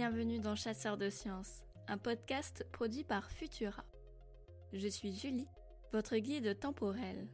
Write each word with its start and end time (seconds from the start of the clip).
Bienvenue 0.00 0.38
dans 0.38 0.56
Chasseurs 0.56 0.96
de 0.96 1.10
sciences, 1.10 1.62
un 1.86 1.98
podcast 1.98 2.66
produit 2.72 3.04
par 3.04 3.30
Futura. 3.30 3.84
Je 4.72 4.88
suis 4.88 5.12
Julie, 5.12 5.46
votre 5.92 6.16
guide 6.16 6.58
temporel. 6.58 7.28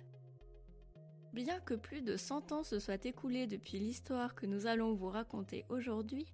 Bien 1.32 1.60
que 1.60 1.74
plus 1.74 2.02
de 2.02 2.16
100 2.16 2.50
ans 2.50 2.64
se 2.64 2.80
soient 2.80 3.04
écoulés 3.04 3.46
depuis 3.46 3.78
l'histoire 3.78 4.34
que 4.34 4.46
nous 4.46 4.66
allons 4.66 4.94
vous 4.94 5.10
raconter 5.10 5.64
aujourd'hui, 5.68 6.26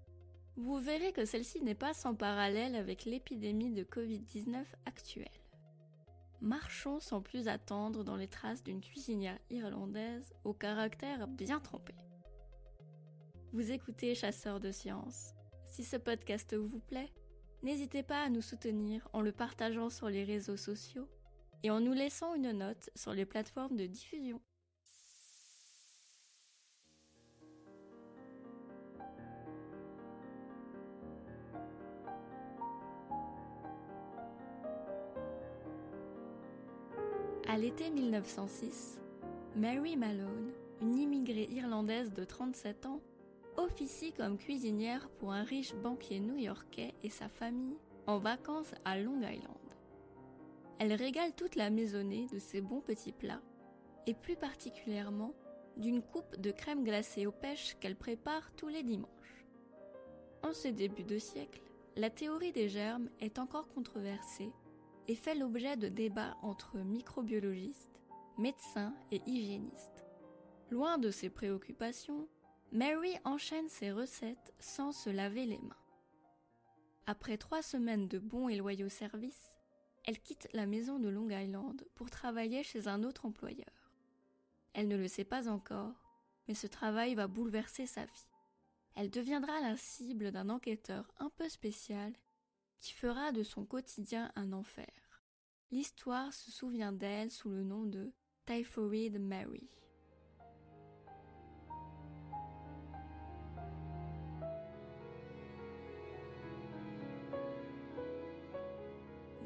vous 0.56 0.78
verrez 0.78 1.12
que 1.12 1.26
celle-ci 1.26 1.60
n'est 1.60 1.74
pas 1.74 1.92
sans 1.92 2.14
parallèle 2.14 2.76
avec 2.76 3.04
l'épidémie 3.04 3.74
de 3.74 3.84
Covid-19 3.84 4.64
actuelle. 4.86 5.28
Marchons 6.40 6.98
sans 6.98 7.20
plus 7.20 7.46
attendre 7.46 8.04
dans 8.04 8.16
les 8.16 8.28
traces 8.28 8.62
d'une 8.62 8.80
cuisinière 8.80 9.38
irlandaise 9.50 10.32
au 10.44 10.54
caractère 10.54 11.28
bien 11.28 11.60
trempé. 11.60 11.92
Vous 13.52 13.70
écoutez 13.70 14.14
Chasseurs 14.14 14.60
de 14.60 14.72
sciences. 14.72 15.34
Si 15.72 15.84
ce 15.84 15.96
podcast 15.96 16.54
vous 16.54 16.80
plaît, 16.80 17.10
n'hésitez 17.62 18.02
pas 18.02 18.20
à 18.22 18.28
nous 18.28 18.42
soutenir 18.42 19.08
en 19.14 19.22
le 19.22 19.32
partageant 19.32 19.88
sur 19.88 20.10
les 20.10 20.22
réseaux 20.22 20.58
sociaux 20.58 21.08
et 21.62 21.70
en 21.70 21.80
nous 21.80 21.94
laissant 21.94 22.34
une 22.34 22.52
note 22.52 22.90
sur 22.94 23.14
les 23.14 23.24
plateformes 23.24 23.78
de 23.78 23.86
diffusion. 23.86 24.38
À 37.48 37.56
l'été 37.56 37.88
1906, 37.88 39.00
Mary 39.56 39.96
Malone, 39.96 40.52
une 40.82 40.98
immigrée 40.98 41.48
irlandaise 41.50 42.12
de 42.12 42.24
37 42.24 42.84
ans, 42.84 43.00
officie 43.56 44.12
comme 44.12 44.38
cuisinière 44.38 45.08
pour 45.18 45.32
un 45.32 45.42
riche 45.42 45.74
banquier 45.74 46.20
new-yorkais 46.20 46.94
et 47.02 47.10
sa 47.10 47.28
famille 47.28 47.76
en 48.06 48.18
vacances 48.18 48.74
à 48.84 48.98
Long 48.98 49.20
Island. 49.20 49.56
Elle 50.78 50.94
régale 50.94 51.32
toute 51.34 51.54
la 51.54 51.70
maisonnée 51.70 52.26
de 52.32 52.38
ses 52.38 52.60
bons 52.60 52.80
petits 52.80 53.12
plats, 53.12 53.42
et 54.06 54.14
plus 54.14 54.36
particulièrement 54.36 55.32
d'une 55.76 56.02
coupe 56.02 56.36
de 56.40 56.50
crème 56.50 56.84
glacée 56.84 57.26
aux 57.26 57.32
pêches 57.32 57.76
qu'elle 57.80 57.96
prépare 57.96 58.50
tous 58.56 58.68
les 58.68 58.82
dimanches. 58.82 59.46
En 60.42 60.52
ce 60.52 60.68
début 60.68 61.04
de 61.04 61.18
siècle, 61.18 61.62
la 61.96 62.10
théorie 62.10 62.52
des 62.52 62.68
germes 62.68 63.08
est 63.20 63.38
encore 63.38 63.68
controversée 63.68 64.50
et 65.08 65.14
fait 65.14 65.34
l'objet 65.34 65.76
de 65.76 65.88
débats 65.88 66.36
entre 66.42 66.78
microbiologistes, 66.78 68.00
médecins 68.38 68.94
et 69.10 69.20
hygiénistes. 69.26 70.04
Loin 70.70 70.98
de 70.98 71.10
ses 71.10 71.28
préoccupations, 71.28 72.28
Mary 72.72 73.14
enchaîne 73.24 73.68
ses 73.68 73.92
recettes 73.92 74.54
sans 74.58 74.92
se 74.92 75.10
laver 75.10 75.44
les 75.44 75.58
mains. 75.58 75.76
Après 77.04 77.36
trois 77.36 77.60
semaines 77.60 78.08
de 78.08 78.18
bons 78.18 78.48
et 78.48 78.56
loyaux 78.56 78.88
services, 78.88 79.58
elle 80.06 80.18
quitte 80.18 80.48
la 80.54 80.64
maison 80.64 80.98
de 80.98 81.10
Long 81.10 81.28
Island 81.28 81.84
pour 81.94 82.08
travailler 82.08 82.62
chez 82.62 82.88
un 82.88 83.02
autre 83.02 83.26
employeur. 83.26 83.92
Elle 84.72 84.88
ne 84.88 84.96
le 84.96 85.06
sait 85.06 85.24
pas 85.24 85.50
encore, 85.50 85.92
mais 86.48 86.54
ce 86.54 86.66
travail 86.66 87.14
va 87.14 87.26
bouleverser 87.26 87.84
sa 87.84 88.06
vie. 88.06 88.26
Elle 88.94 89.10
deviendra 89.10 89.60
la 89.60 89.76
cible 89.76 90.30
d'un 90.30 90.48
enquêteur 90.48 91.12
un 91.18 91.28
peu 91.28 91.50
spécial 91.50 92.14
qui 92.80 92.94
fera 92.94 93.32
de 93.32 93.42
son 93.42 93.66
quotidien 93.66 94.32
un 94.34 94.50
enfer. 94.54 95.22
L'histoire 95.70 96.32
se 96.32 96.50
souvient 96.50 96.92
d'elle 96.92 97.30
sous 97.30 97.50
le 97.50 97.64
nom 97.64 97.84
de 97.84 98.12
Typhoid 98.46 99.20
Mary. 99.20 99.68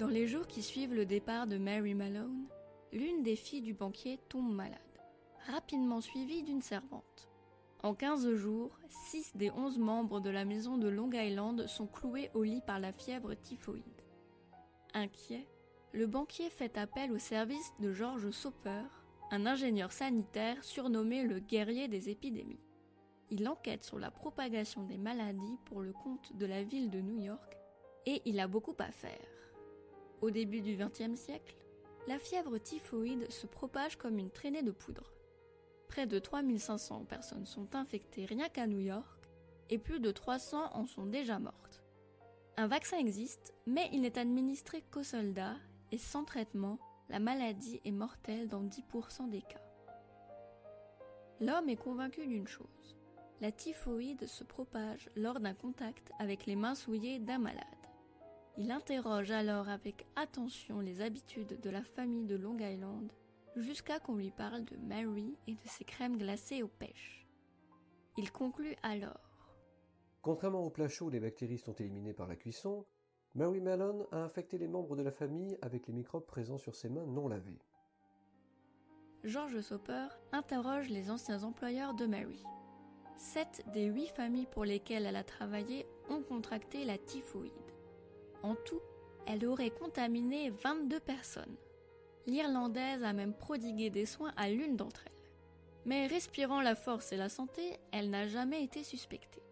Dans 0.06 0.12
les 0.12 0.28
jours 0.28 0.46
qui 0.46 0.62
suivent 0.62 0.94
le 0.94 1.04
départ 1.04 1.48
de 1.48 1.58
Mary 1.58 1.92
Malone, 1.94 2.46
l'une 2.92 3.24
des 3.24 3.34
filles 3.34 3.60
du 3.60 3.74
banquier 3.74 4.20
tombe 4.28 4.54
malade, 4.54 4.78
rapidement 5.48 6.00
suivie 6.00 6.44
d'une 6.44 6.62
servante. 6.62 7.28
En 7.82 7.92
15 7.92 8.34
jours, 8.36 8.78
6 9.10 9.32
des 9.34 9.50
11 9.50 9.78
membres 9.78 10.20
de 10.20 10.30
la 10.30 10.44
maison 10.44 10.78
de 10.78 10.86
Long 10.86 11.10
Island 11.10 11.66
sont 11.66 11.88
cloués 11.88 12.30
au 12.34 12.44
lit 12.44 12.60
par 12.64 12.78
la 12.78 12.92
fièvre 12.92 13.34
typhoïde. 13.34 13.82
Inquiet, 14.94 15.48
le 15.90 16.06
banquier 16.06 16.50
fait 16.50 16.78
appel 16.78 17.10
au 17.10 17.18
service 17.18 17.72
de 17.80 17.92
George 17.92 18.30
Soper, 18.30 18.84
un 19.32 19.44
ingénieur 19.44 19.90
sanitaire 19.90 20.62
surnommé 20.62 21.24
le 21.24 21.40
guerrier 21.40 21.88
des 21.88 22.10
épidémies. 22.10 22.62
Il 23.30 23.48
enquête 23.48 23.82
sur 23.82 23.98
la 23.98 24.12
propagation 24.12 24.84
des 24.84 24.98
maladies 24.98 25.58
pour 25.64 25.80
le 25.80 25.92
compte 25.92 26.36
de 26.36 26.46
la 26.46 26.62
ville 26.62 26.90
de 26.90 27.00
New 27.00 27.18
York 27.18 27.56
et 28.06 28.22
il 28.24 28.38
a 28.38 28.46
beaucoup 28.46 28.76
à 28.78 28.92
faire. 28.92 29.45
Au 30.26 30.30
début 30.32 30.60
du 30.60 30.74
XXe 30.76 31.14
siècle, 31.14 31.54
la 32.08 32.18
fièvre 32.18 32.58
typhoïde 32.58 33.30
se 33.30 33.46
propage 33.46 33.94
comme 33.94 34.18
une 34.18 34.32
traînée 34.32 34.64
de 34.64 34.72
poudre. 34.72 35.12
Près 35.86 36.08
de 36.08 36.18
3500 36.18 37.04
personnes 37.04 37.46
sont 37.46 37.76
infectées 37.76 38.24
rien 38.24 38.48
qu'à 38.48 38.66
New 38.66 38.80
York 38.80 39.30
et 39.70 39.78
plus 39.78 40.00
de 40.00 40.10
300 40.10 40.74
en 40.74 40.84
sont 40.86 41.06
déjà 41.06 41.38
mortes. 41.38 41.80
Un 42.56 42.66
vaccin 42.66 42.98
existe, 42.98 43.54
mais 43.68 43.88
il 43.92 44.00
n'est 44.00 44.18
administré 44.18 44.82
qu'aux 44.90 45.04
soldats 45.04 45.58
et 45.92 45.98
sans 45.98 46.24
traitement, 46.24 46.80
la 47.08 47.20
maladie 47.20 47.80
est 47.84 47.92
mortelle 47.92 48.48
dans 48.48 48.64
10% 48.64 49.30
des 49.30 49.42
cas. 49.42 49.62
L'homme 51.40 51.68
est 51.68 51.76
convaincu 51.76 52.26
d'une 52.26 52.48
chose. 52.48 52.96
La 53.40 53.52
typhoïde 53.52 54.26
se 54.26 54.42
propage 54.42 55.08
lors 55.14 55.38
d'un 55.38 55.54
contact 55.54 56.10
avec 56.18 56.46
les 56.46 56.56
mains 56.56 56.74
souillées 56.74 57.20
d'un 57.20 57.38
malade. 57.38 57.85
Il 58.58 58.70
interroge 58.70 59.30
alors 59.30 59.68
avec 59.68 60.06
attention 60.16 60.80
les 60.80 61.02
habitudes 61.02 61.60
de 61.60 61.70
la 61.70 61.82
famille 61.82 62.24
de 62.24 62.36
Long 62.36 62.58
Island 62.58 63.12
jusqu'à 63.54 64.00
qu'on 64.00 64.16
lui 64.16 64.30
parle 64.30 64.64
de 64.64 64.76
Mary 64.76 65.36
et 65.46 65.52
de 65.52 65.68
ses 65.68 65.84
crèmes 65.84 66.16
glacées 66.16 66.62
aux 66.62 66.68
pêches. 66.68 67.26
Il 68.16 68.32
conclut 68.32 68.74
alors. 68.82 69.30
Contrairement 70.22 70.64
aux 70.64 70.70
plats 70.70 70.88
chauds 70.88 71.10
les 71.10 71.20
bactéries 71.20 71.58
sont 71.58 71.74
éliminées 71.74 72.14
par 72.14 72.28
la 72.28 72.36
cuisson, 72.36 72.86
Mary 73.34 73.60
Malone 73.60 74.06
a 74.10 74.22
infecté 74.22 74.56
les 74.56 74.68
membres 74.68 74.96
de 74.96 75.02
la 75.02 75.12
famille 75.12 75.58
avec 75.60 75.86
les 75.86 75.92
microbes 75.92 76.24
présents 76.24 76.56
sur 76.56 76.74
ses 76.74 76.88
mains 76.88 77.04
non 77.04 77.28
lavées. 77.28 77.60
George 79.22 79.60
Soper 79.60 80.06
interroge 80.32 80.88
les 80.88 81.10
anciens 81.10 81.42
employeurs 81.42 81.92
de 81.92 82.06
Mary. 82.06 82.42
Sept 83.18 83.64
des 83.74 83.84
huit 83.84 84.08
familles 84.08 84.48
pour 84.50 84.64
lesquelles 84.64 85.04
elle 85.04 85.16
a 85.16 85.24
travaillé 85.24 85.86
ont 86.08 86.22
contracté 86.22 86.86
la 86.86 86.96
typhoïde. 86.96 87.52
En 88.46 88.54
tout, 88.54 88.80
elle 89.26 89.44
aurait 89.44 89.70
contaminé 89.70 90.50
22 90.50 91.00
personnes. 91.00 91.56
L'Irlandaise 92.28 93.02
a 93.02 93.12
même 93.12 93.34
prodigué 93.34 93.90
des 93.90 94.06
soins 94.06 94.32
à 94.36 94.48
l'une 94.48 94.76
d'entre 94.76 95.02
elles. 95.04 95.32
Mais 95.84 96.06
respirant 96.06 96.60
la 96.60 96.76
force 96.76 97.10
et 97.10 97.16
la 97.16 97.28
santé, 97.28 97.80
elle 97.90 98.08
n'a 98.08 98.28
jamais 98.28 98.62
été 98.62 98.84
suspectée. 98.84 99.42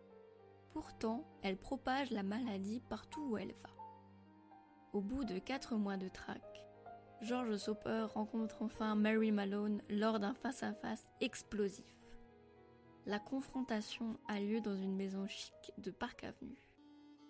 Pourtant, 0.73 1.25
elle 1.43 1.57
propage 1.57 2.13
la 2.13 2.23
maladie 2.23 2.81
partout 2.89 3.31
où 3.31 3.37
elle 3.37 3.55
va. 3.65 3.71
Au 4.93 5.01
bout 5.01 5.25
de 5.25 5.41
quatre 5.41 5.75
mois 5.75 5.97
de 5.97 6.09
traque, 6.09 6.65
George 7.21 7.57
Soper 7.57 8.07
rencontre 8.15 8.63
enfin 8.63 8.95
Mary 8.95 9.33
Malone 9.33 9.83
lors 9.89 10.21
d'un 10.21 10.35
face-à-face 10.35 11.11
explosif. 11.21 11.97
La 13.07 13.19
confrontation 13.19 14.21
a 14.29 14.39
lieu 14.39 14.61
dans 14.61 14.77
une 14.77 14.95
maison 14.95 15.27
chic 15.27 15.73
de 15.79 15.91
Park 15.91 16.23
Avenue. 16.23 16.63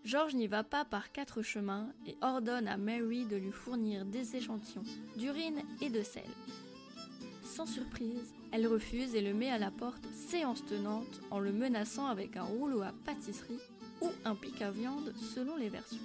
George 0.04 0.34
n'y 0.34 0.47
va 0.47 0.62
pas 0.62 0.84
par 0.84 1.12
quatre 1.12 1.41
chemins 1.41 1.88
et 2.06 2.16
ordonne 2.20 2.69
à 2.69 2.76
Mary 2.76 3.25
de 3.25 3.36
lui 3.36 3.53
fournir 3.53 4.04
des 4.04 4.36
échantillons 4.36 4.84
d'urine 5.16 5.62
et 5.80 5.89
de 5.89 6.03
sel. 6.03 6.28
Sans 7.42 7.65
surprise, 7.65 8.34
elle 8.53 8.66
refuse 8.66 9.15
et 9.15 9.22
le 9.22 9.33
met 9.33 9.51
à 9.51 9.59
la 9.59 9.71
porte 9.71 10.04
séance 10.12 10.65
tenante 10.66 11.22
en 11.30 11.39
le 11.39 11.53
menaçant 11.53 12.06
avec 12.06 12.36
un 12.36 12.42
rouleau 12.42 12.83
à 12.83 12.92
pâtisserie 13.06 13.60
ou 14.03 14.10
un 14.27 14.34
pic 14.34 14.60
à 14.60 14.71
viande 14.71 15.15
selon 15.34 15.56
les 15.56 15.71
versions. 15.71 15.97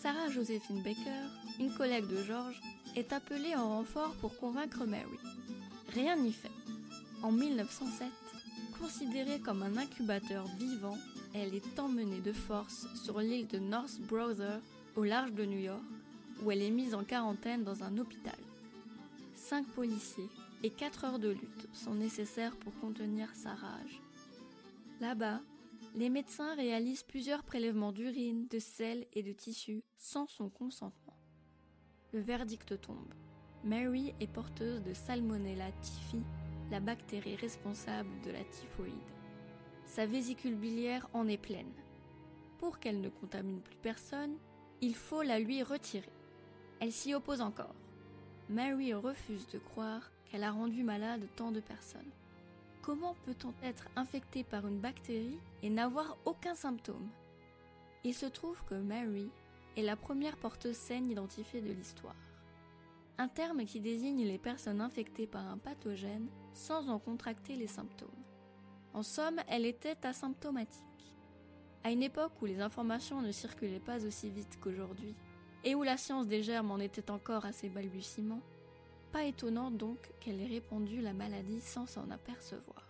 Sarah 0.00 0.30
Josephine 0.30 0.82
Baker, 0.82 1.28
une 1.58 1.74
collègue 1.74 2.06
de 2.06 2.22
George, 2.22 2.58
est 2.96 3.12
appelée 3.12 3.54
en 3.54 3.68
renfort 3.68 4.14
pour 4.22 4.34
convaincre 4.38 4.86
Mary. 4.86 5.18
Rien 5.92 6.16
n'y 6.16 6.32
fait. 6.32 6.50
En 7.22 7.32
1907, 7.32 8.08
considérée 8.80 9.40
comme 9.40 9.62
un 9.62 9.76
incubateur 9.76 10.46
vivant, 10.58 10.96
elle 11.34 11.54
est 11.54 11.78
emmenée 11.78 12.20
de 12.20 12.32
force 12.32 12.86
sur 12.94 13.20
l'île 13.20 13.46
de 13.46 13.58
North 13.58 14.00
Brother, 14.00 14.60
au 14.96 15.04
large 15.04 15.32
de 15.32 15.44
New 15.44 15.58
York, 15.58 15.84
où 16.42 16.50
elle 16.50 16.62
est 16.62 16.70
mise 16.70 16.94
en 16.94 17.04
quarantaine 17.04 17.64
dans 17.64 17.82
un 17.84 17.96
hôpital. 17.98 18.38
Cinq 19.34 19.66
policiers 19.68 20.28
et 20.62 20.70
quatre 20.70 21.04
heures 21.04 21.18
de 21.18 21.30
lutte 21.30 21.68
sont 21.72 21.94
nécessaires 21.94 22.56
pour 22.56 22.74
contenir 22.80 23.34
sa 23.34 23.54
rage. 23.54 24.02
Là-bas, 25.00 25.40
les 25.94 26.10
médecins 26.10 26.54
réalisent 26.54 27.02
plusieurs 27.02 27.42
prélèvements 27.42 27.92
d'urine, 27.92 28.46
de 28.48 28.58
sel 28.58 29.06
et 29.12 29.22
de 29.22 29.32
tissu 29.32 29.82
sans 29.96 30.26
son 30.26 30.48
consentement. 30.48 31.16
Le 32.12 32.20
verdict 32.20 32.80
tombe. 32.80 33.14
Mary 33.64 34.14
est 34.20 34.32
porteuse 34.32 34.82
de 34.82 34.94
Salmonella 34.94 35.70
typhi, 35.80 36.22
la 36.70 36.80
bactérie 36.80 37.36
responsable 37.36 38.10
de 38.24 38.30
la 38.30 38.44
typhoïde. 38.44 38.94
Sa 39.90 40.06
vésicule 40.06 40.54
biliaire 40.54 41.08
en 41.12 41.26
est 41.26 41.36
pleine. 41.36 41.72
pour 42.60 42.78
qu'elle 42.78 43.00
ne 43.00 43.08
contamine 43.08 43.60
plus 43.60 43.76
personne, 43.82 44.36
il 44.80 44.94
faut 44.94 45.22
la 45.22 45.40
lui 45.40 45.64
retirer. 45.64 46.12
Elle 46.78 46.92
s'y 46.92 47.12
oppose 47.12 47.40
encore. 47.40 47.74
Mary 48.48 48.94
refuse 48.94 49.48
de 49.48 49.58
croire 49.58 50.12
qu'elle 50.26 50.44
a 50.44 50.52
rendu 50.52 50.84
malade 50.84 51.26
tant 51.34 51.50
de 51.50 51.58
personnes. 51.58 52.12
Comment 52.82 53.16
peut-on 53.24 53.52
être 53.64 53.88
infecté 53.96 54.44
par 54.44 54.68
une 54.68 54.78
bactérie 54.78 55.40
et 55.64 55.70
n'avoir 55.70 56.16
aucun 56.24 56.54
symptôme? 56.54 57.08
Il 58.04 58.14
se 58.14 58.26
trouve 58.26 58.62
que 58.66 58.76
Mary 58.76 59.28
est 59.76 59.82
la 59.82 59.96
première 59.96 60.36
porteuse 60.36 60.76
saine 60.76 61.10
identifiée 61.10 61.62
de 61.62 61.72
l'histoire. 61.72 62.14
Un 63.18 63.26
terme 63.28 63.64
qui 63.64 63.80
désigne 63.80 64.24
les 64.24 64.38
personnes 64.38 64.82
infectées 64.82 65.26
par 65.26 65.48
un 65.48 65.58
pathogène 65.58 66.28
sans 66.54 66.90
en 66.90 67.00
contracter 67.00 67.56
les 67.56 67.66
symptômes. 67.66 68.08
En 68.92 69.02
somme, 69.02 69.40
elle 69.48 69.66
était 69.66 69.96
asymptomatique. 70.04 70.84
À 71.84 71.90
une 71.90 72.02
époque 72.02 72.32
où 72.42 72.46
les 72.46 72.60
informations 72.60 73.22
ne 73.22 73.32
circulaient 73.32 73.80
pas 73.80 74.04
aussi 74.04 74.30
vite 74.30 74.58
qu'aujourd'hui, 74.60 75.14
et 75.64 75.74
où 75.74 75.82
la 75.82 75.96
science 75.96 76.26
des 76.26 76.42
germes 76.42 76.70
en 76.70 76.78
était 76.78 77.10
encore 77.10 77.44
à 77.44 77.52
ses 77.52 77.68
balbutiements, 77.68 78.42
pas 79.12 79.24
étonnant 79.24 79.70
donc 79.70 79.98
qu'elle 80.20 80.40
ait 80.40 80.46
répandu 80.46 81.00
la 81.00 81.12
maladie 81.12 81.60
sans 81.60 81.86
s'en 81.86 82.10
apercevoir. 82.10 82.86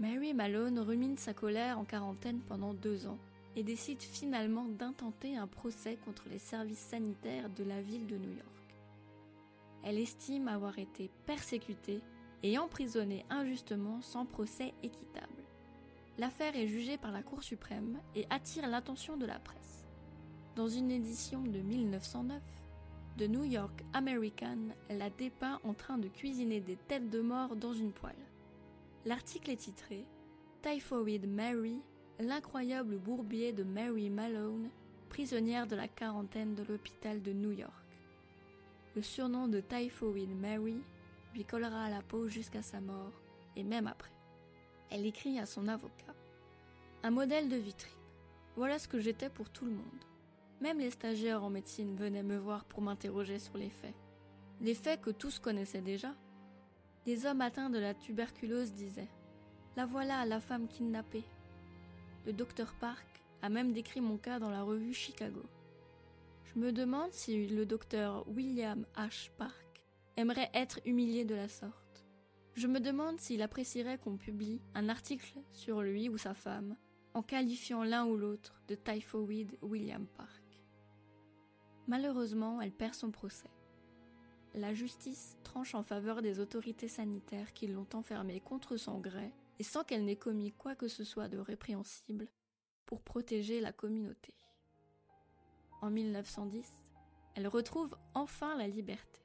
Mary 0.00 0.34
Malone 0.34 0.80
rumine 0.80 1.16
sa 1.16 1.34
colère 1.34 1.78
en 1.78 1.84
quarantaine 1.84 2.40
pendant 2.40 2.74
deux 2.74 3.06
ans 3.06 3.18
et 3.54 3.62
décide 3.62 4.02
finalement 4.02 4.64
d'intenter 4.64 5.36
un 5.36 5.46
procès 5.46 5.96
contre 6.04 6.28
les 6.28 6.38
services 6.38 6.78
sanitaires 6.78 7.48
de 7.50 7.62
la 7.62 7.80
ville 7.80 8.06
de 8.06 8.16
New 8.16 8.32
York. 8.32 8.76
Elle 9.84 9.98
estime 9.98 10.48
avoir 10.48 10.78
été 10.78 11.10
persécutée 11.26 12.00
et 12.44 12.58
emprisonnée 12.58 13.24
injustement 13.30 14.02
sans 14.02 14.26
procès 14.26 14.74
équitable. 14.82 15.42
L'affaire 16.18 16.54
est 16.54 16.68
jugée 16.68 16.98
par 16.98 17.10
la 17.10 17.22
Cour 17.22 17.42
suprême 17.42 17.98
et 18.14 18.26
attire 18.30 18.68
l'attention 18.68 19.16
de 19.16 19.26
la 19.26 19.38
presse. 19.40 19.84
Dans 20.54 20.68
une 20.68 20.92
édition 20.92 21.40
de 21.40 21.58
1909, 21.58 22.40
The 23.16 23.28
New 23.28 23.44
York 23.44 23.82
American 23.94 24.58
la 24.90 25.08
dépeint 25.08 25.58
en 25.64 25.72
train 25.72 25.96
de 25.98 26.06
cuisiner 26.08 26.60
des 26.60 26.76
têtes 26.76 27.08
de 27.10 27.20
mort 27.20 27.56
dans 27.56 27.72
une 27.72 27.92
poêle. 27.92 28.14
L'article 29.06 29.50
est 29.50 29.56
titré 29.56 30.04
Typhoid 30.62 31.26
Mary 31.26 31.80
l'incroyable 32.20 32.98
bourbier 32.98 33.52
de 33.52 33.64
Mary 33.64 34.10
Malone, 34.10 34.68
prisonnière 35.08 35.66
de 35.66 35.76
la 35.76 35.88
quarantaine 35.88 36.54
de 36.54 36.62
l'hôpital 36.62 37.22
de 37.22 37.32
New 37.32 37.52
York. 37.52 37.72
Le 38.94 39.02
surnom 39.02 39.48
de 39.48 39.60
Typhoid 39.60 40.28
Mary 40.40 40.76
lui 41.34 41.44
collera 41.44 41.84
à 41.84 41.90
la 41.90 42.00
peau 42.00 42.28
jusqu'à 42.28 42.62
sa 42.62 42.80
mort, 42.80 43.12
et 43.56 43.64
même 43.64 43.86
après. 43.86 44.12
Elle 44.90 45.04
écrit 45.04 45.38
à 45.38 45.46
son 45.46 45.68
avocat. 45.68 46.14
Un 47.02 47.10
modèle 47.10 47.48
de 47.48 47.56
vitrine. 47.56 47.92
Voilà 48.56 48.78
ce 48.78 48.88
que 48.88 49.00
j'étais 49.00 49.28
pour 49.28 49.50
tout 49.50 49.64
le 49.64 49.72
monde. 49.72 50.04
Même 50.60 50.78
les 50.78 50.92
stagiaires 50.92 51.42
en 51.42 51.50
médecine 51.50 51.96
venaient 51.96 52.22
me 52.22 52.38
voir 52.38 52.64
pour 52.64 52.80
m'interroger 52.80 53.38
sur 53.38 53.58
les 53.58 53.70
faits. 53.70 53.94
Les 54.60 54.74
faits 54.74 55.00
que 55.00 55.10
tous 55.10 55.40
connaissaient 55.40 55.82
déjà. 55.82 56.14
Des 57.04 57.26
hommes 57.26 57.40
atteints 57.40 57.70
de 57.70 57.78
la 57.78 57.94
tuberculose 57.94 58.72
disaient 58.72 59.10
La 59.76 59.86
voilà, 59.86 60.24
la 60.24 60.40
femme 60.40 60.68
kidnappée. 60.68 61.24
Le 62.26 62.32
docteur 62.32 62.72
Park 62.74 63.06
a 63.42 63.48
même 63.48 63.72
décrit 63.72 64.00
mon 64.00 64.16
cas 64.16 64.38
dans 64.38 64.50
la 64.50 64.62
revue 64.62 64.94
Chicago. 64.94 65.42
Je 66.44 66.60
me 66.60 66.72
demande 66.72 67.12
si 67.12 67.48
le 67.48 67.66
docteur 67.66 68.24
William 68.28 68.86
H. 68.96 69.30
Park 69.36 69.63
aimerait 70.16 70.50
être 70.54 70.80
humilié 70.84 71.24
de 71.24 71.34
la 71.34 71.48
sorte. 71.48 72.06
Je 72.54 72.66
me 72.66 72.80
demande 72.80 73.18
s'il 73.20 73.42
apprécierait 73.42 73.98
qu'on 73.98 74.16
publie 74.16 74.60
un 74.74 74.88
article 74.88 75.40
sur 75.52 75.82
lui 75.82 76.08
ou 76.08 76.18
sa 76.18 76.34
femme 76.34 76.76
en 77.14 77.22
qualifiant 77.22 77.84
l'un 77.84 78.06
ou 78.06 78.16
l'autre 78.16 78.60
de 78.68 78.74
typhoid 78.74 79.56
William 79.62 80.06
Park. 80.06 80.42
Malheureusement, 81.86 82.60
elle 82.60 82.72
perd 82.72 82.94
son 82.94 83.10
procès. 83.10 83.50
La 84.54 84.72
justice 84.72 85.36
tranche 85.42 85.74
en 85.74 85.82
faveur 85.82 86.22
des 86.22 86.38
autorités 86.38 86.88
sanitaires 86.88 87.52
qui 87.52 87.66
l'ont 87.66 87.88
enfermée 87.92 88.40
contre 88.40 88.76
son 88.76 89.00
gré 89.00 89.32
et 89.58 89.64
sans 89.64 89.82
qu'elle 89.82 90.04
n'ait 90.04 90.16
commis 90.16 90.52
quoi 90.52 90.76
que 90.76 90.88
ce 90.88 91.02
soit 91.02 91.28
de 91.28 91.38
répréhensible 91.38 92.28
pour 92.86 93.02
protéger 93.02 93.60
la 93.60 93.72
communauté. 93.72 94.32
En 95.82 95.90
1910, 95.90 96.70
elle 97.34 97.48
retrouve 97.48 97.96
enfin 98.14 98.56
la 98.56 98.68
liberté. 98.68 99.23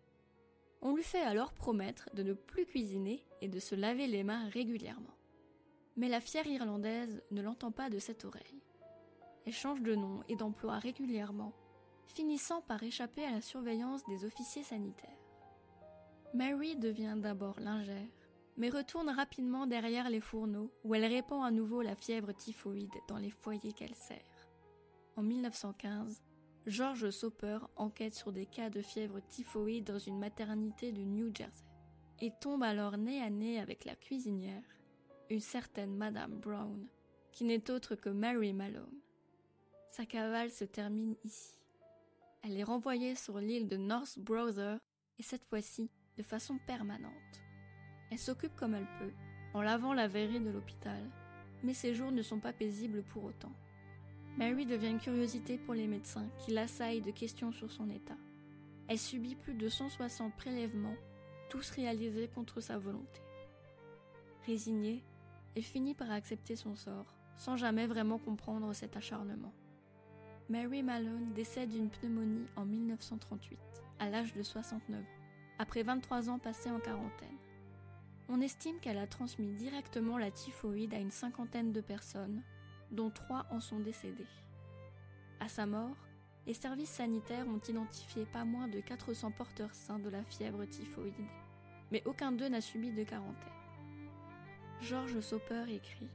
On 0.81 0.95
lui 0.95 1.03
fait 1.03 1.21
alors 1.21 1.53
promettre 1.53 2.09
de 2.13 2.23
ne 2.23 2.33
plus 2.33 2.65
cuisiner 2.65 3.25
et 3.41 3.47
de 3.47 3.59
se 3.59 3.75
laver 3.75 4.07
les 4.07 4.23
mains 4.23 4.47
régulièrement. 4.49 5.15
Mais 5.97 6.07
la 6.07 6.21
fière 6.21 6.47
irlandaise 6.47 7.21
ne 7.31 7.41
l'entend 7.41 7.71
pas 7.71 7.89
de 7.89 7.99
cette 7.99 8.23
oreille. 8.23 8.63
Elle 9.45 9.53
change 9.53 9.81
de 9.81 9.95
nom 9.95 10.23
et 10.29 10.35
d'emploi 10.35 10.79
régulièrement, 10.79 11.53
finissant 12.07 12.61
par 12.61 12.81
échapper 12.83 13.25
à 13.25 13.31
la 13.31 13.41
surveillance 13.41 14.05
des 14.05 14.23
officiers 14.23 14.63
sanitaires. 14.63 15.09
Mary 16.33 16.75
devient 16.75 17.15
d'abord 17.17 17.59
lingère, 17.59 18.07
mais 18.55 18.69
retourne 18.69 19.09
rapidement 19.09 19.67
derrière 19.67 20.09
les 20.09 20.21
fourneaux 20.21 20.71
où 20.83 20.95
elle 20.95 21.05
répand 21.05 21.43
à 21.43 21.51
nouveau 21.51 21.81
la 21.81 21.95
fièvre 21.95 22.33
typhoïde 22.33 22.93
dans 23.07 23.17
les 23.17 23.31
foyers 23.31 23.73
qu'elle 23.73 23.95
sert. 23.95 24.49
En 25.15 25.23
1915, 25.23 26.21
George 26.69 27.09
Soper 27.09 27.57
enquête 27.77 28.13
sur 28.13 28.31
des 28.31 28.45
cas 28.45 28.69
de 28.69 28.83
fièvre 28.83 29.19
typhoïde 29.27 29.85
dans 29.85 29.97
une 29.97 30.19
maternité 30.19 30.91
de 30.91 31.01
New 31.01 31.33
Jersey 31.35 31.65
et 32.21 32.31
tombe 32.39 32.61
alors 32.61 32.95
nez 32.95 33.23
à 33.23 33.31
nez 33.31 33.59
avec 33.59 33.85
la 33.85 33.95
cuisinière, 33.95 34.61
une 35.31 35.39
certaine 35.39 35.95
Madame 35.95 36.39
Brown, 36.39 36.85
qui 37.31 37.43
n'est 37.43 37.71
autre 37.71 37.95
que 37.95 38.09
Mary 38.09 38.53
Malone. 38.53 38.99
Sa 39.89 40.05
cavale 40.05 40.51
se 40.51 40.63
termine 40.63 41.15
ici. 41.23 41.57
Elle 42.43 42.55
est 42.55 42.63
renvoyée 42.63 43.15
sur 43.15 43.39
l'île 43.39 43.67
de 43.67 43.77
North 43.77 44.19
Brother 44.19 44.77
et 45.17 45.23
cette 45.23 45.45
fois-ci 45.45 45.89
de 46.17 46.23
façon 46.23 46.59
permanente. 46.67 47.41
Elle 48.11 48.19
s'occupe 48.19 48.55
comme 48.55 48.75
elle 48.75 48.87
peut, 48.99 49.13
en 49.55 49.63
lavant 49.63 49.93
la 49.93 50.07
verrerie 50.07 50.39
de 50.39 50.51
l'hôpital, 50.51 51.09
mais 51.63 51.73
ses 51.73 51.95
jours 51.95 52.11
ne 52.11 52.21
sont 52.21 52.39
pas 52.39 52.53
paisibles 52.53 53.01
pour 53.01 53.23
autant. 53.23 53.53
Mary 54.37 54.65
devient 54.65 54.91
une 54.91 54.99
curiosité 54.99 55.57
pour 55.57 55.73
les 55.73 55.87
médecins 55.87 56.27
qui 56.39 56.51
l'assaillent 56.51 57.01
de 57.01 57.11
questions 57.11 57.51
sur 57.51 57.71
son 57.71 57.89
état. 57.89 58.17
Elle 58.87 58.97
subit 58.97 59.35
plus 59.35 59.53
de 59.53 59.69
160 59.69 60.35
prélèvements, 60.35 60.95
tous 61.49 61.69
réalisés 61.71 62.29
contre 62.33 62.61
sa 62.61 62.77
volonté. 62.77 63.21
Résignée, 64.45 65.03
elle 65.55 65.63
finit 65.63 65.93
par 65.93 66.11
accepter 66.11 66.55
son 66.55 66.75
sort, 66.75 67.13
sans 67.37 67.55
jamais 67.55 67.87
vraiment 67.87 68.17
comprendre 68.17 68.73
cet 68.73 68.95
acharnement. 68.95 69.53
Mary 70.49 70.83
Malone 70.83 71.33
décède 71.33 71.69
d'une 71.69 71.89
pneumonie 71.89 72.45
en 72.55 72.65
1938, 72.65 73.59
à 73.99 74.09
l'âge 74.09 74.33
de 74.33 74.41
69 74.41 74.99
ans, 74.99 75.03
après 75.59 75.83
23 75.83 76.29
ans 76.29 76.39
passés 76.39 76.71
en 76.71 76.79
quarantaine 76.79 77.37
on 78.29 78.41
estime 78.41 78.79
qu'elle 78.79 78.99
a 78.99 79.07
transmis 79.07 79.53
directement 79.53 80.17
la 80.17 80.29
typhoïde 80.29 80.93
à 80.93 80.99
une 80.99 81.11
cinquantaine 81.11 81.71
de 81.71 81.81
personnes, 81.81 82.43
dont 82.91 83.09
trois 83.09 83.45
en 83.51 83.59
sont 83.59 83.79
décédées. 83.79 84.27
À 85.39 85.47
sa 85.47 85.65
mort, 85.65 85.95
les 86.45 86.53
services 86.53 86.89
sanitaires 86.89 87.47
ont 87.47 87.61
identifié 87.67 88.25
pas 88.25 88.45
moins 88.45 88.67
de 88.67 88.79
400 88.79 89.31
porteurs 89.31 89.73
sains 89.73 89.99
de 89.99 90.09
la 90.09 90.23
fièvre 90.23 90.65
typhoïde, 90.65 91.13
mais 91.91 92.01
aucun 92.05 92.31
d'eux 92.31 92.49
n'a 92.49 92.61
subi 92.61 92.91
de 92.91 93.03
quarantaine. 93.03 93.53
George 94.81 95.19
Soper 95.19 95.65
écrit 95.69 96.09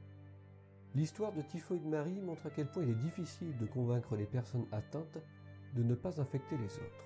L'histoire 0.95 1.33
de 1.33 1.41
Typhoïde 1.41 1.85
Marie 1.85 2.21
montre 2.21 2.47
à 2.47 2.49
quel 2.49 2.67
point 2.67 2.83
il 2.83 2.89
est 2.89 2.95
difficile 2.95 3.55
de 3.57 3.65
convaincre 3.65 4.15
les 4.15 4.25
personnes 4.25 4.65
atteintes 4.71 5.19
de 5.73 5.83
ne 5.83 5.93
pas 5.93 6.21
infecter 6.21 6.57
les 6.57 6.73
autres. 6.75 7.05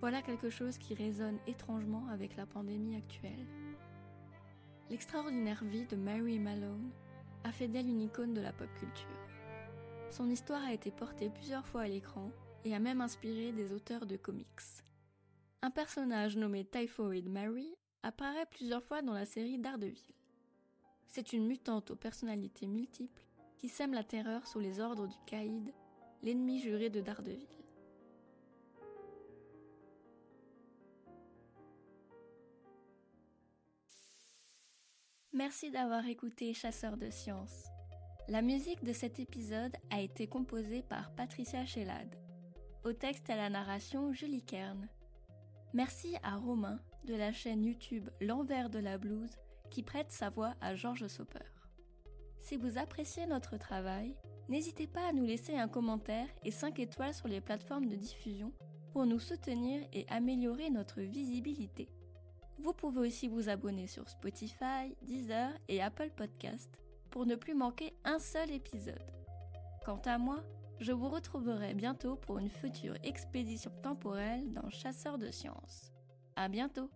Voilà 0.00 0.20
quelque 0.20 0.50
chose 0.50 0.76
qui 0.76 0.94
résonne 0.94 1.38
étrangement 1.46 2.06
avec 2.08 2.36
la 2.36 2.44
pandémie 2.44 2.96
actuelle. 2.96 3.46
L'extraordinaire 4.90 5.64
vie 5.64 5.86
de 5.86 5.96
Mary 5.96 6.38
Malone 6.38 6.90
a 7.46 7.52
fait 7.52 7.68
d'elle 7.68 7.88
une 7.88 8.02
icône 8.02 8.34
de 8.34 8.40
la 8.40 8.52
pop 8.52 8.68
culture. 8.74 9.06
Son 10.10 10.28
histoire 10.28 10.64
a 10.64 10.72
été 10.72 10.90
portée 10.90 11.30
plusieurs 11.30 11.64
fois 11.64 11.82
à 11.82 11.88
l'écran 11.88 12.32
et 12.64 12.74
a 12.74 12.80
même 12.80 13.00
inspiré 13.00 13.52
des 13.52 13.72
auteurs 13.72 14.04
de 14.04 14.16
comics. 14.16 14.48
Un 15.62 15.70
personnage 15.70 16.36
nommé 16.36 16.64
Typhoid 16.64 17.28
Mary 17.28 17.72
apparaît 18.02 18.46
plusieurs 18.50 18.82
fois 18.82 19.00
dans 19.00 19.12
la 19.12 19.26
série 19.26 19.58
Daredevil. 19.58 20.12
C'est 21.06 21.32
une 21.32 21.46
mutante 21.46 21.92
aux 21.92 21.96
personnalités 21.96 22.66
multiples 22.66 23.22
qui 23.58 23.68
sème 23.68 23.94
la 23.94 24.02
terreur 24.02 24.44
sous 24.48 24.58
les 24.58 24.80
ordres 24.80 25.06
du 25.06 25.16
Caïd, 25.24 25.72
l'ennemi 26.24 26.58
juré 26.58 26.90
de 26.90 27.00
Daredevil. 27.00 27.46
Merci 35.36 35.70
d'avoir 35.70 36.08
écouté 36.08 36.54
Chasseur 36.54 36.96
de 36.96 37.10
Sciences. 37.10 37.66
La 38.26 38.40
musique 38.40 38.82
de 38.82 38.94
cet 38.94 39.20
épisode 39.20 39.76
a 39.90 40.00
été 40.00 40.26
composée 40.26 40.82
par 40.82 41.14
Patricia 41.14 41.66
Chélade. 41.66 42.16
Au 42.84 42.94
texte 42.94 43.28
et 43.28 43.34
à 43.34 43.36
la 43.36 43.50
narration, 43.50 44.14
Julie 44.14 44.42
Kern. 44.42 44.88
Merci 45.74 46.16
à 46.22 46.36
Romain 46.36 46.80
de 47.04 47.14
la 47.14 47.34
chaîne 47.34 47.66
YouTube 47.66 48.08
L'envers 48.22 48.70
de 48.70 48.78
la 48.78 48.96
blouse 48.96 49.36
qui 49.70 49.82
prête 49.82 50.10
sa 50.10 50.30
voix 50.30 50.54
à 50.62 50.74
Georges 50.74 51.06
Soper. 51.06 51.44
Si 52.38 52.56
vous 52.56 52.78
appréciez 52.78 53.26
notre 53.26 53.58
travail, 53.58 54.16
n'hésitez 54.48 54.86
pas 54.86 55.06
à 55.06 55.12
nous 55.12 55.26
laisser 55.26 55.54
un 55.54 55.68
commentaire 55.68 56.28
et 56.46 56.50
5 56.50 56.78
étoiles 56.78 57.12
sur 57.12 57.28
les 57.28 57.42
plateformes 57.42 57.88
de 57.88 57.96
diffusion 57.96 58.54
pour 58.90 59.04
nous 59.04 59.20
soutenir 59.20 59.86
et 59.92 60.06
améliorer 60.08 60.70
notre 60.70 61.02
visibilité. 61.02 61.90
Vous 62.58 62.72
pouvez 62.72 63.08
aussi 63.08 63.28
vous 63.28 63.48
abonner 63.48 63.86
sur 63.86 64.08
Spotify, 64.08 64.96
Deezer 65.02 65.50
et 65.68 65.82
Apple 65.82 66.10
Podcast 66.16 66.70
pour 67.10 67.26
ne 67.26 67.34
plus 67.34 67.54
manquer 67.54 67.94
un 68.04 68.18
seul 68.18 68.50
épisode. 68.50 69.12
Quant 69.84 70.00
à 70.04 70.18
moi, 70.18 70.42
je 70.80 70.92
vous 70.92 71.08
retrouverai 71.08 71.74
bientôt 71.74 72.16
pour 72.16 72.38
une 72.38 72.50
future 72.50 72.94
expédition 73.02 73.70
temporelle 73.82 74.52
dans 74.52 74.68
Chasseurs 74.70 75.18
de 75.18 75.30
sciences. 75.30 75.92
À 76.34 76.48
bientôt! 76.48 76.90